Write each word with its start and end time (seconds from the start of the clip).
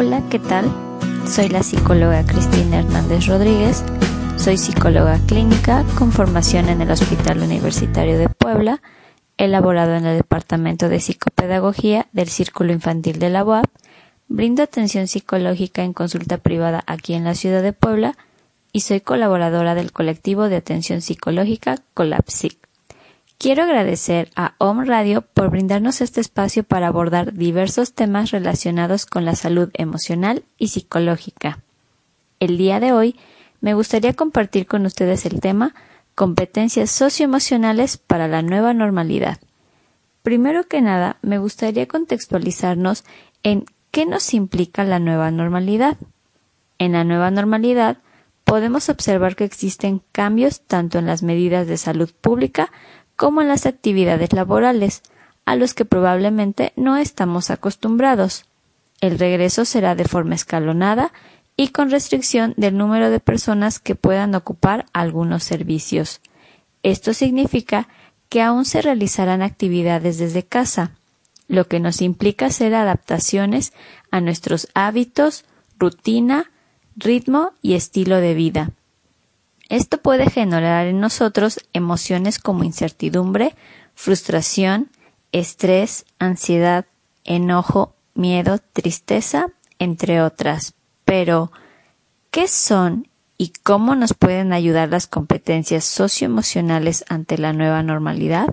Hola, 0.00 0.22
¿qué 0.30 0.38
tal? 0.38 0.64
Soy 1.28 1.50
la 1.50 1.62
psicóloga 1.62 2.24
Cristina 2.24 2.78
Hernández 2.78 3.26
Rodríguez. 3.26 3.84
Soy 4.38 4.56
psicóloga 4.56 5.18
clínica 5.26 5.84
con 5.98 6.10
formación 6.10 6.70
en 6.70 6.80
el 6.80 6.90
Hospital 6.90 7.42
Universitario 7.42 8.16
de 8.16 8.30
Puebla, 8.30 8.80
elaborado 9.36 9.94
en 9.96 10.06
el 10.06 10.16
Departamento 10.16 10.88
de 10.88 11.00
Psicopedagogía 11.00 12.06
del 12.12 12.30
Círculo 12.30 12.72
Infantil 12.72 13.18
de 13.18 13.28
la 13.28 13.44
UAP. 13.44 13.66
Brindo 14.26 14.62
atención 14.62 15.06
psicológica 15.06 15.84
en 15.84 15.92
consulta 15.92 16.38
privada 16.38 16.82
aquí 16.86 17.12
en 17.12 17.24
la 17.24 17.34
ciudad 17.34 17.62
de 17.62 17.74
Puebla 17.74 18.16
y 18.72 18.80
soy 18.80 19.02
colaboradora 19.02 19.74
del 19.74 19.92
colectivo 19.92 20.48
de 20.48 20.56
atención 20.56 21.02
psicológica 21.02 21.76
Colapsic. 21.92 22.59
Quiero 23.40 23.62
agradecer 23.62 24.30
a 24.36 24.52
Home 24.58 24.84
Radio 24.84 25.22
por 25.22 25.48
brindarnos 25.48 26.02
este 26.02 26.20
espacio 26.20 26.62
para 26.62 26.88
abordar 26.88 27.32
diversos 27.32 27.94
temas 27.94 28.32
relacionados 28.32 29.06
con 29.06 29.24
la 29.24 29.34
salud 29.34 29.70
emocional 29.72 30.44
y 30.58 30.68
psicológica. 30.68 31.60
El 32.38 32.58
día 32.58 32.80
de 32.80 32.92
hoy 32.92 33.18
me 33.62 33.72
gustaría 33.72 34.12
compartir 34.12 34.66
con 34.66 34.84
ustedes 34.84 35.24
el 35.24 35.40
tema 35.40 35.74
competencias 36.14 36.90
socioemocionales 36.90 37.96
para 37.96 38.28
la 38.28 38.42
nueva 38.42 38.74
normalidad. 38.74 39.38
Primero 40.22 40.68
que 40.68 40.82
nada, 40.82 41.16
me 41.22 41.38
gustaría 41.38 41.88
contextualizarnos 41.88 43.04
en 43.42 43.64
qué 43.90 44.04
nos 44.04 44.34
implica 44.34 44.84
la 44.84 44.98
nueva 44.98 45.30
normalidad. 45.30 45.96
En 46.78 46.92
la 46.92 47.04
nueva 47.04 47.30
normalidad 47.30 48.02
podemos 48.44 48.90
observar 48.90 49.34
que 49.34 49.44
existen 49.44 50.02
cambios 50.12 50.60
tanto 50.60 50.98
en 50.98 51.06
las 51.06 51.22
medidas 51.22 51.66
de 51.68 51.78
salud 51.78 52.10
pública 52.20 52.70
como 53.20 53.42
en 53.42 53.48
las 53.48 53.66
actividades 53.66 54.32
laborales, 54.32 55.02
a 55.44 55.54
los 55.54 55.74
que 55.74 55.84
probablemente 55.84 56.72
no 56.74 56.96
estamos 56.96 57.50
acostumbrados. 57.50 58.46
El 59.02 59.18
regreso 59.18 59.66
será 59.66 59.94
de 59.94 60.06
forma 60.06 60.34
escalonada 60.34 61.12
y 61.54 61.68
con 61.68 61.90
restricción 61.90 62.54
del 62.56 62.78
número 62.78 63.10
de 63.10 63.20
personas 63.20 63.78
que 63.78 63.94
puedan 63.94 64.34
ocupar 64.34 64.86
algunos 64.94 65.44
servicios. 65.44 66.22
Esto 66.82 67.12
significa 67.12 67.88
que 68.30 68.40
aún 68.40 68.64
se 68.64 68.80
realizarán 68.80 69.42
actividades 69.42 70.16
desde 70.16 70.42
casa, 70.42 70.92
lo 71.46 71.68
que 71.68 71.78
nos 71.78 72.00
implica 72.00 72.46
hacer 72.46 72.74
adaptaciones 72.74 73.74
a 74.10 74.22
nuestros 74.22 74.66
hábitos, 74.72 75.44
rutina, 75.78 76.50
ritmo 76.96 77.52
y 77.60 77.74
estilo 77.74 78.16
de 78.16 78.32
vida. 78.32 78.70
Esto 79.70 79.98
puede 79.98 80.28
generar 80.28 80.88
en 80.88 80.98
nosotros 80.98 81.60
emociones 81.72 82.40
como 82.40 82.64
incertidumbre, 82.64 83.54
frustración, 83.94 84.90
estrés, 85.30 86.06
ansiedad, 86.18 86.86
enojo, 87.22 87.94
miedo, 88.14 88.58
tristeza, 88.58 89.46
entre 89.78 90.22
otras. 90.22 90.74
Pero, 91.04 91.52
¿qué 92.32 92.48
son 92.48 93.06
y 93.38 93.52
cómo 93.62 93.94
nos 93.94 94.12
pueden 94.12 94.52
ayudar 94.52 94.88
las 94.88 95.06
competencias 95.06 95.84
socioemocionales 95.84 97.04
ante 97.08 97.38
la 97.38 97.52
nueva 97.52 97.84
normalidad? 97.84 98.48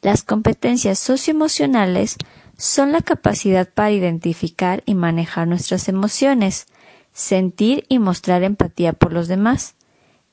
Las 0.00 0.22
competencias 0.22 0.98
socioemocionales 0.98 2.16
son 2.56 2.90
la 2.90 3.02
capacidad 3.02 3.68
para 3.68 3.90
identificar 3.90 4.82
y 4.86 4.94
manejar 4.94 5.46
nuestras 5.46 5.88
emociones, 5.88 6.68
sentir 7.12 7.84
y 7.90 7.98
mostrar 7.98 8.44
empatía 8.44 8.94
por 8.94 9.12
los 9.12 9.28
demás, 9.28 9.75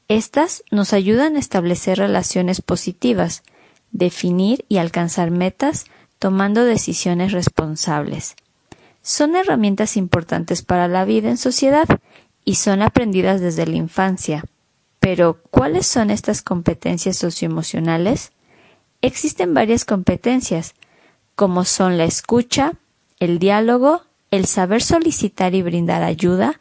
estas 0.08 0.64
nos 0.72 0.94
ayudan 0.94 1.36
a 1.36 1.40
establecer 1.40 1.98
relaciones 1.98 2.62
positivas, 2.62 3.44
definir 3.92 4.66
y 4.70 4.78
alcanzar 4.78 5.32
metas 5.32 5.86
tomando 6.20 6.64
decisiones 6.64 7.32
responsables. 7.32 8.36
Son 9.02 9.36
herramientas 9.36 9.98
importantes 9.98 10.62
para 10.62 10.88
la 10.88 11.04
vida 11.04 11.30
en 11.30 11.38
sociedad 11.38 11.86
y 12.46 12.56
son 12.56 12.82
aprendidas 12.82 13.42
desde 13.42 13.66
la 13.66 13.76
infancia. 13.76 14.46
Pero, 15.00 15.40
¿cuáles 15.52 15.86
son 15.86 16.10
estas 16.10 16.42
competencias 16.42 17.18
socioemocionales? 17.18 18.32
Existen 19.02 19.54
varias 19.54 19.84
competencias, 19.84 20.76
como 21.36 21.66
son 21.66 21.98
la 21.98 22.06
escucha, 22.06 22.74
el 23.20 23.38
diálogo, 23.38 24.04
el 24.32 24.46
saber 24.46 24.82
solicitar 24.82 25.56
y 25.56 25.62
brindar 25.62 26.04
ayuda, 26.04 26.58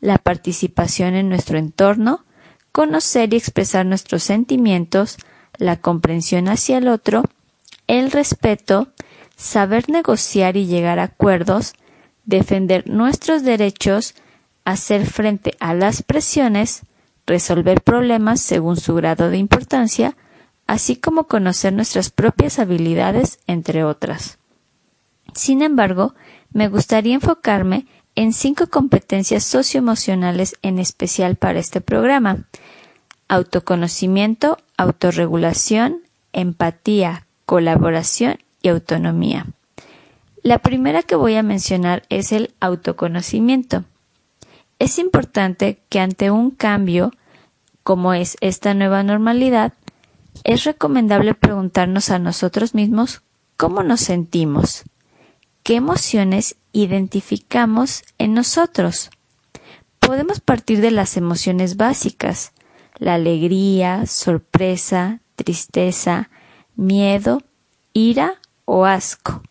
la 0.00 0.18
participación 0.18 1.14
en 1.14 1.30
nuestro 1.30 1.56
entorno, 1.56 2.25
conocer 2.76 3.32
y 3.32 3.38
expresar 3.38 3.86
nuestros 3.86 4.22
sentimientos, 4.22 5.16
la 5.56 5.76
comprensión 5.76 6.46
hacia 6.46 6.76
el 6.76 6.88
otro, 6.88 7.22
el 7.86 8.10
respeto, 8.10 8.88
saber 9.34 9.88
negociar 9.88 10.58
y 10.58 10.66
llegar 10.66 10.98
a 10.98 11.04
acuerdos, 11.04 11.72
defender 12.26 12.86
nuestros 12.86 13.44
derechos, 13.44 14.14
hacer 14.66 15.06
frente 15.06 15.54
a 15.58 15.72
las 15.72 16.02
presiones, 16.02 16.82
resolver 17.26 17.80
problemas 17.80 18.42
según 18.42 18.76
su 18.76 18.94
grado 18.94 19.30
de 19.30 19.38
importancia, 19.38 20.14
así 20.66 20.96
como 20.96 21.28
conocer 21.28 21.72
nuestras 21.72 22.10
propias 22.10 22.58
habilidades, 22.58 23.38
entre 23.46 23.84
otras. 23.84 24.36
Sin 25.32 25.62
embargo, 25.62 26.14
me 26.52 26.68
gustaría 26.68 27.14
enfocarme 27.14 27.86
en 28.16 28.34
cinco 28.34 28.66
competencias 28.66 29.44
socioemocionales 29.44 30.56
en 30.60 30.78
especial 30.78 31.36
para 31.36 31.58
este 31.58 31.80
programa. 31.80 32.44
Autoconocimiento, 33.28 34.58
autorregulación, 34.76 36.02
empatía, 36.32 37.26
colaboración 37.44 38.38
y 38.62 38.68
autonomía. 38.68 39.46
La 40.42 40.58
primera 40.58 41.02
que 41.02 41.16
voy 41.16 41.34
a 41.34 41.42
mencionar 41.42 42.04
es 42.08 42.30
el 42.30 42.54
autoconocimiento. 42.60 43.84
Es 44.78 44.98
importante 44.98 45.80
que 45.88 45.98
ante 45.98 46.30
un 46.30 46.50
cambio, 46.50 47.10
como 47.82 48.14
es 48.14 48.36
esta 48.40 48.74
nueva 48.74 49.02
normalidad, 49.02 49.72
es 50.44 50.64
recomendable 50.64 51.34
preguntarnos 51.34 52.10
a 52.10 52.18
nosotros 52.18 52.74
mismos 52.74 53.22
cómo 53.56 53.82
nos 53.82 54.00
sentimos, 54.00 54.84
qué 55.62 55.76
emociones 55.76 56.56
identificamos 56.72 58.04
en 58.18 58.34
nosotros. 58.34 59.10
Podemos 59.98 60.40
partir 60.40 60.80
de 60.80 60.90
las 60.90 61.16
emociones 61.16 61.76
básicas, 61.76 62.52
la 62.98 63.14
alegría, 63.14 64.06
sorpresa, 64.06 65.20
tristeza, 65.34 66.30
miedo, 66.74 67.42
ira 67.92 68.34
o 68.64 68.84
asco. 68.84 69.42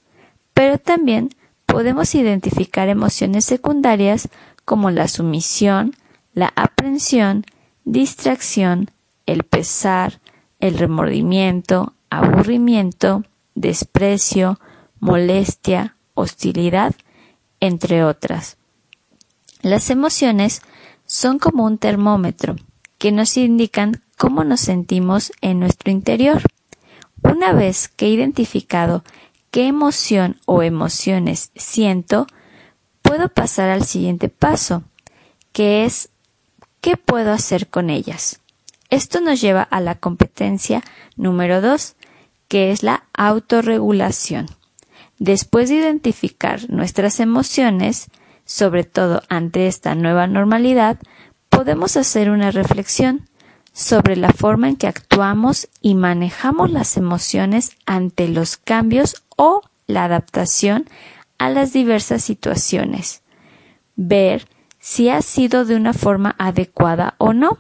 Pero 0.54 0.78
también 0.78 1.30
podemos 1.66 2.16
identificar 2.16 2.90
emociones 2.90 3.46
secundarias 3.46 4.30
como 4.64 4.90
la 4.92 5.08
sumisión, 5.08 5.96
la 6.34 6.52
aprensión, 6.56 7.46
distracción, 7.84 8.92
el 9.26 9.44
pesar, 9.44 10.20
el 10.60 10.78
remordimiento, 10.78 11.94
aburrimiento, 12.10 13.24
desprecio, 13.54 14.60
molestia, 15.00 15.96
hostilidad, 16.14 16.96
entre 17.60 18.04
otras. 18.04 18.58
Las 19.62 19.90
emociones 19.90 20.62
son 21.06 21.40
como 21.40 21.66
un 21.66 21.78
termómetro 21.78 22.56
que 22.98 23.12
nos 23.12 23.38
indican 23.38 24.02
cómo 24.18 24.44
nos 24.44 24.62
sentimos 24.62 25.32
en 25.42 25.60
nuestro 25.60 25.92
interior. 25.92 26.42
Una 27.22 27.54
vez 27.54 27.88
que 27.90 28.06
he 28.06 28.10
identificado 28.10 29.04
qué 29.52 29.68
emoción 29.68 30.40
o 30.46 30.64
emociones 30.64 31.52
siento, 31.56 32.28
puedo 33.02 33.30
pasar 33.30 33.70
al 33.70 33.86
siguiente 33.86 34.30
paso, 34.30 34.84
que 35.52 35.86
es 35.86 36.10
¿qué 36.82 36.98
puedo 36.98 37.32
hacer 37.32 37.68
con 37.68 37.90
ellas? 37.90 38.42
Esto 38.90 39.20
nos 39.20 39.42
lleva 39.42 39.64
a 39.64 39.82
la 39.82 39.96
competencia 39.96 40.84
número 41.16 41.62
dos, 41.62 41.96
que 42.48 42.72
es 42.72 42.84
la 42.84 43.06
autorregulación. 43.14 44.48
Después 45.18 45.70
de 45.70 45.76
identificar 45.76 46.70
nuestras 46.70 47.20
emociones, 47.20 48.10
sobre 48.46 48.84
todo 48.84 49.24
ante 49.30 49.68
esta 49.68 49.96
nueva 49.96 50.28
normalidad, 50.28 51.00
podemos 51.56 51.96
hacer 51.96 52.30
una 52.30 52.52
reflexión 52.52 53.30
sobre 53.72 54.18
la 54.18 54.34
forma 54.34 54.68
en 54.68 54.76
que 54.76 54.88
actuamos 54.88 55.70
y 55.80 55.96
manejamos 55.96 56.70
las 56.70 56.98
emociones 56.98 57.78
ante 57.86 58.28
los 58.28 58.58
cambios 58.58 59.24
o 59.38 59.62
la 59.88 60.04
adaptación 60.04 60.86
a 61.38 61.50
las 61.50 61.72
diversas 61.72 62.24
situaciones. 62.24 63.22
Ver 63.96 64.50
si 64.80 65.08
ha 65.08 65.22
sido 65.22 65.64
de 65.64 65.78
una 65.78 65.94
forma 65.94 66.36
adecuada 66.38 67.16
o 67.20 67.32
no 67.32 67.58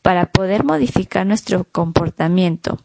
para 0.00 0.32
poder 0.32 0.64
modificar 0.64 1.26
nuestro 1.26 1.64
comportamiento 1.64 2.78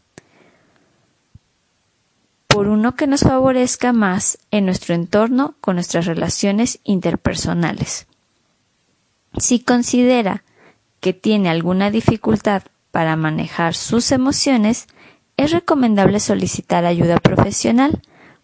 por 2.47 2.67
uno 2.67 2.95
que 2.95 3.07
nos 3.07 3.21
favorezca 3.21 3.93
más 3.93 4.37
en 4.51 4.65
nuestro 4.65 4.93
entorno 4.93 5.55
con 5.61 5.75
nuestras 5.75 6.05
relaciones 6.05 6.79
interpersonales. 6.83 8.07
Si 9.37 9.59
considera 9.59 10.43
que 10.99 11.13
tiene 11.13 11.49
alguna 11.49 11.91
dificultad 11.91 12.63
para 12.91 13.15
manejar 13.15 13.75
sus 13.75 14.11
emociones, 14.11 14.87
es 15.37 15.51
recomendable 15.51 16.19
solicitar 16.19 16.85
ayuda 16.85 17.17
profesional 17.17 18.01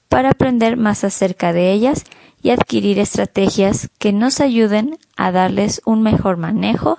para 0.08 0.32
aprender 0.32 0.76
más 0.76 1.04
acerca 1.04 1.54
de 1.54 1.72
ellas 1.72 2.04
y 2.42 2.50
adquirir 2.50 3.00
estrategias 3.00 3.90
que 4.00 4.12
nos 4.12 4.40
ayuden 4.40 4.98
a 5.16 5.32
darles 5.32 5.82
un 5.86 6.02
mejor 6.02 6.38
manejo 6.38 6.98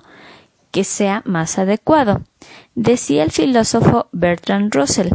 que 0.71 0.83
sea 0.83 1.21
más 1.25 1.59
adecuado. 1.59 2.21
Decía 2.75 3.23
el 3.23 3.31
filósofo 3.31 4.07
Bertrand 4.13 4.73
Russell, 4.73 5.09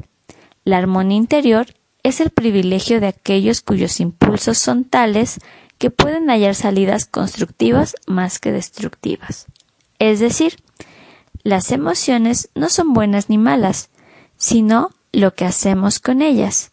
la 0.65 0.77
armonía 0.79 1.17
interior 1.17 1.67
es 2.03 2.21
el 2.21 2.31
privilegio 2.31 3.01
de 3.01 3.09
aquellos 3.09 3.63
cuyos 3.63 3.99
impulsos 4.01 4.59
son 4.59 4.85
tales 4.85 5.41
que 5.79 5.91
pueden 5.91 6.29
hallar 6.29 6.55
salidas 6.55 7.07
constructivas 7.07 7.97
más 8.07 8.39
que 8.39 8.53
destructivas. 8.53 9.47
Es 9.99 10.21
decir, 10.21 10.57
las 11.43 11.71
emociones 11.71 12.49
no 12.55 12.69
son 12.69 12.93
buenas 12.93 13.29
ni 13.29 13.39
malas, 13.39 13.91
sino 14.37 14.91
lo 15.13 15.35
que 15.35 15.45
hacemos 15.45 15.99
con 15.99 16.23
ellas. 16.23 16.73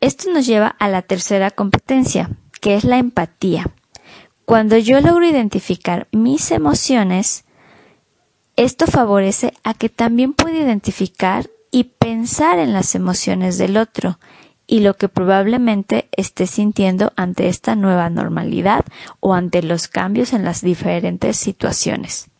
Esto 0.00 0.30
nos 0.30 0.46
lleva 0.46 0.68
a 0.68 0.88
la 0.88 1.02
tercera 1.02 1.50
competencia, 1.50 2.30
que 2.60 2.74
es 2.74 2.84
la 2.84 2.98
empatía. 2.98 3.70
Cuando 4.44 4.78
yo 4.78 5.00
logro 5.00 5.26
identificar 5.26 6.08
mis 6.12 6.50
emociones, 6.52 7.44
esto 8.56 8.86
favorece 8.86 9.52
a 9.62 9.74
que 9.74 9.88
también 9.88 10.32
pueda 10.32 10.56
identificar 10.56 11.50
y 11.70 11.84
pensar 11.84 12.58
en 12.58 12.72
las 12.72 12.94
emociones 12.94 13.58
del 13.58 13.76
otro 13.76 14.18
y 14.68 14.80
lo 14.80 14.94
que 14.94 15.08
probablemente 15.08 16.08
esté 16.12 16.46
sintiendo 16.46 17.12
ante 17.16 17.48
esta 17.48 17.74
nueva 17.74 18.08
normalidad 18.10 18.84
o 19.18 19.34
ante 19.34 19.64
los 19.64 19.88
cambios 19.88 20.32
en 20.32 20.44
las 20.44 20.62
diferentes 20.62 21.36
situaciones. 21.36 22.30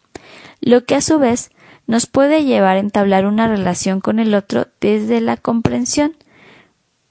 Lo 0.60 0.84
que 0.84 0.94
a 0.94 1.00
su 1.00 1.18
vez 1.18 1.50
nos 1.88 2.06
puede 2.06 2.44
llevar 2.44 2.76
a 2.76 2.80
entablar 2.80 3.26
una 3.26 3.48
relación 3.48 4.00
con 4.00 4.20
el 4.20 4.34
otro 4.34 4.68
desde 4.80 5.20
la 5.20 5.36
comprensión, 5.36 6.16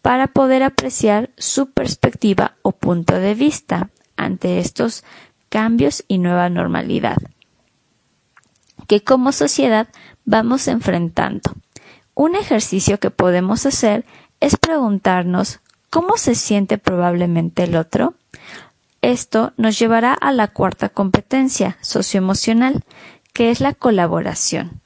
para 0.02 0.28
poder 0.28 0.64
apreciar 0.64 1.32
su 1.38 1.72
perspectiva 1.72 2.56
o 2.62 2.72
punto 2.72 3.16
de 3.16 3.36
vista 3.36 3.90
ante 4.16 4.60
estos 4.60 5.04
cambios 5.50 6.06
y 6.08 6.20
nueva 6.20 6.50
normalidad 6.50 7.18
que 8.88 9.04
como 9.04 9.32
sociedad 9.32 9.88
vamos 10.26 10.68
enfrentando. 10.68 11.54
Un 12.16 12.36
ejercicio 12.36 13.00
que 13.00 13.12
podemos 13.12 13.66
hacer 13.66 14.06
es 14.40 14.56
preguntarnos 14.58 15.60
¿cómo 15.90 16.18
se 16.18 16.36
siente 16.36 16.78
probablemente 16.78 17.64
el 17.64 17.76
otro? 17.76 18.14
Esto 19.02 19.54
nos 19.58 19.80
llevará 19.80 20.14
a 20.14 20.32
la 20.32 20.48
cuarta 20.48 20.90
competencia 20.90 21.78
socioemocional, 21.82 22.84
que 23.34 23.52
es 23.52 23.62
la 23.62 23.74
colaboración. 23.74 24.82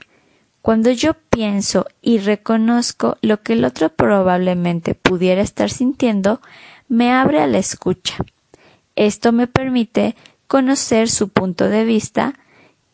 Cuando 0.62 0.91
yo 0.91 1.15
pienso 1.15 1.88
y 2.01 2.20
reconozco 2.20 3.17
lo 3.22 3.41
que 3.41 3.53
el 3.53 3.65
otro 3.65 3.89
probablemente 3.89 4.93
pudiera 4.93 5.41
estar 5.41 5.70
sintiendo, 5.70 6.39
me 6.88 7.12
abre 7.12 7.41
a 7.41 7.48
la 7.48 7.58
escucha. 7.58 8.17
Esto 8.96 9.31
me 9.31 9.48
permite 9.48 10.15
conocer 10.48 11.10
su 11.10 11.29
punto 11.29 11.67
de 11.67 11.86
vista 11.86 12.36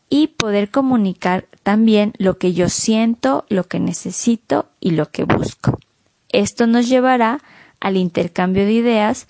y 0.08 0.28
poder 0.28 0.70
comunicar 0.70 1.46
también 1.62 2.14
lo 2.16 2.38
que 2.38 2.54
yo 2.54 2.68
siento, 2.68 3.44
lo 3.48 3.64
que 3.64 3.80
necesito 3.80 4.70
y 4.80 4.92
lo 4.92 5.10
que 5.10 5.24
busco. 5.24 5.78
Esto 6.28 6.66
nos 6.66 6.88
llevará 6.88 7.40
al 7.80 7.96
intercambio 7.96 8.64
de 8.64 8.72
ideas, 8.72 9.26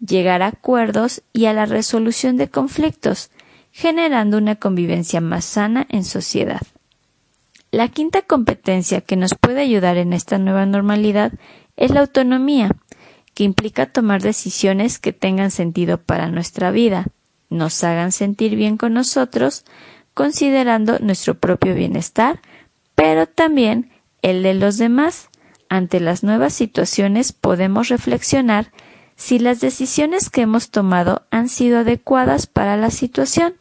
llegar 0.00 0.42
a 0.42 0.48
acuerdos 0.48 1.22
y 1.32 1.46
a 1.46 1.52
la 1.52 1.66
resolución 1.66 2.36
de 2.36 2.48
conflictos, 2.48 3.30
generando 3.70 4.38
una 4.38 4.56
convivencia 4.56 5.20
más 5.20 5.44
sana 5.44 5.86
en 5.88 6.04
sociedad. 6.04 6.62
La 7.70 7.88
quinta 7.88 8.22
competencia 8.22 9.00
que 9.00 9.16
nos 9.16 9.34
puede 9.34 9.62
ayudar 9.62 9.96
en 9.96 10.12
esta 10.12 10.38
nueva 10.38 10.66
normalidad 10.66 11.32
es 11.76 11.90
la 11.90 12.00
autonomía, 12.00 12.76
que 13.34 13.44
implica 13.44 13.86
tomar 13.86 14.20
decisiones 14.20 14.98
que 14.98 15.12
tengan 15.12 15.50
sentido 15.50 15.98
para 15.98 16.28
nuestra 16.28 16.70
vida, 16.70 17.06
nos 17.48 17.82
hagan 17.84 18.12
sentir 18.12 18.56
bien 18.56 18.76
con 18.76 18.94
nosotros, 18.94 19.64
considerando 20.14 20.98
nuestro 20.98 21.34
propio 21.34 21.74
bienestar, 21.74 22.40
pero 22.94 23.26
también 23.26 23.90
el 24.22 24.42
de 24.42 24.54
los 24.54 24.78
demás. 24.78 25.28
Ante 25.72 26.00
las 26.00 26.22
nuevas 26.22 26.52
situaciones 26.52 27.32
podemos 27.32 27.88
reflexionar 27.88 28.72
si 29.16 29.38
las 29.38 29.62
decisiones 29.62 30.28
que 30.28 30.42
hemos 30.42 30.68
tomado 30.70 31.22
han 31.30 31.48
sido 31.48 31.78
adecuadas 31.78 32.46
para 32.46 32.76
la 32.76 32.90
situación 32.90 33.54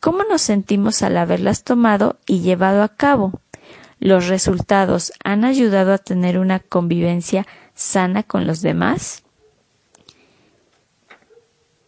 ¿Cómo 0.00 0.22
nos 0.24 0.42
sentimos 0.42 1.02
al 1.02 1.16
haberlas 1.16 1.64
tomado 1.64 2.18
y 2.26 2.40
llevado 2.40 2.82
a 2.82 2.90
cabo? 2.90 3.40
¿Los 4.00 4.28
resultados 4.28 5.14
han 5.24 5.46
ayudado 5.46 5.94
a 5.94 5.98
tener 5.98 6.38
una 6.38 6.58
convivencia 6.60 7.46
sana 7.74 8.22
con 8.22 8.46
los 8.46 8.60
demás? 8.60 9.22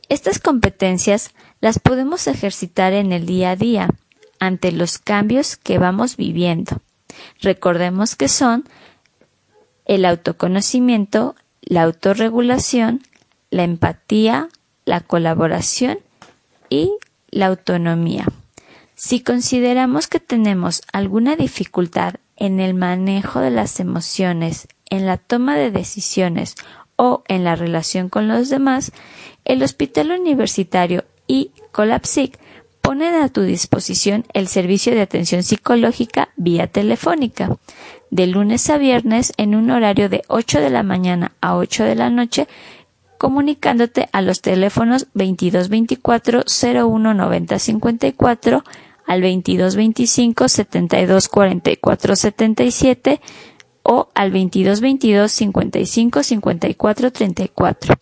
Estas 0.08 0.38
competencias 0.38 1.32
las 1.60 1.78
podemos 1.78 2.26
ejercitar 2.26 2.94
en 2.94 3.12
el 3.12 3.26
día 3.26 3.50
a 3.50 3.56
día, 3.56 3.90
ante 4.40 4.72
los 4.72 4.96
cambios 4.96 5.58
que 5.58 5.76
vamos 5.76 6.16
viviendo. 6.16 6.80
Recordemos 7.42 8.16
que 8.16 8.28
son 8.28 8.64
el 9.86 10.04
autoconocimiento, 10.04 11.34
la 11.62 11.82
autorregulación, 11.82 13.02
la 13.50 13.64
empatía, 13.64 14.48
la 14.84 15.00
colaboración 15.00 15.98
y 16.68 16.92
la 17.30 17.46
autonomía. 17.46 18.26
Si 18.94 19.20
consideramos 19.20 20.08
que 20.08 20.20
tenemos 20.20 20.82
alguna 20.92 21.36
dificultad 21.36 22.14
en 22.36 22.60
el 22.60 22.74
manejo 22.74 23.40
de 23.40 23.50
las 23.50 23.80
emociones, 23.80 24.68
en 24.90 25.06
la 25.06 25.16
toma 25.16 25.56
de 25.56 25.70
decisiones 25.70 26.54
o 26.96 27.22
en 27.28 27.44
la 27.44 27.56
relación 27.56 28.08
con 28.08 28.28
los 28.28 28.48
demás, 28.48 28.92
el 29.44 29.62
Hospital 29.62 30.10
Universitario 30.12 31.04
y 31.26 31.50
Colapsic 31.72 32.38
ponen 32.86 33.14
a 33.14 33.28
tu 33.28 33.42
disposición 33.42 34.26
el 34.32 34.46
servicio 34.46 34.94
de 34.94 35.00
atención 35.00 35.42
psicológica 35.42 36.28
vía 36.36 36.68
telefónica, 36.68 37.56
de 38.12 38.28
lunes 38.28 38.70
a 38.70 38.78
viernes 38.78 39.32
en 39.38 39.56
un 39.56 39.72
horario 39.72 40.08
de 40.08 40.22
8 40.28 40.60
de 40.60 40.70
la 40.70 40.84
mañana 40.84 41.32
a 41.40 41.56
8 41.56 41.82
de 41.82 41.96
la 41.96 42.10
noche, 42.10 42.46
comunicándote 43.18 44.08
a 44.12 44.22
los 44.22 44.40
teléfonos 44.40 45.08
2224 45.14 46.44
01 46.46 47.58
54 47.58 48.64
al 49.04 49.20
2225 49.20 50.48
72 50.48 51.28
44 51.28 52.14
77 52.14 53.20
o 53.82 54.10
al 54.14 54.30
2222 54.30 55.32
55 55.32 56.22
54 56.22 57.10
34. 57.10 57.94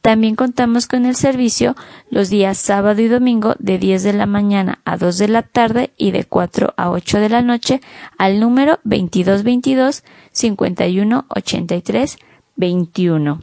También 0.00 0.36
contamos 0.36 0.86
con 0.86 1.06
el 1.06 1.16
servicio 1.16 1.74
los 2.10 2.30
días 2.30 2.58
sábado 2.58 3.00
y 3.02 3.08
domingo 3.08 3.56
de 3.58 3.78
10 3.78 4.04
de 4.04 4.12
la 4.12 4.26
mañana 4.26 4.80
a 4.84 4.96
2 4.96 5.18
de 5.18 5.28
la 5.28 5.42
tarde 5.42 5.90
y 5.96 6.12
de 6.12 6.24
4 6.24 6.74
a 6.76 6.90
8 6.90 7.18
de 7.18 7.28
la 7.28 7.42
noche 7.42 7.80
al 8.16 8.38
número 8.40 8.78
2222 8.84 10.04
51 10.32 11.26
83 11.28 12.18
21. 12.56 13.42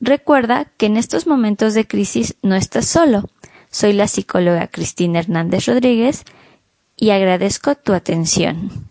Recuerda 0.00 0.66
que 0.76 0.86
en 0.86 0.96
estos 0.96 1.26
momentos 1.26 1.74
de 1.74 1.86
crisis 1.86 2.36
no 2.42 2.54
estás 2.54 2.86
solo. 2.86 3.28
Soy 3.70 3.92
la 3.92 4.08
psicóloga 4.08 4.68
Cristina 4.68 5.18
Hernández 5.18 5.66
Rodríguez 5.66 6.24
y 6.96 7.10
agradezco 7.10 7.74
tu 7.74 7.92
atención. 7.92 8.85